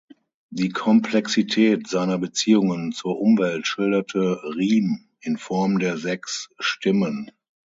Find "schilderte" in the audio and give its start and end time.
3.67-4.41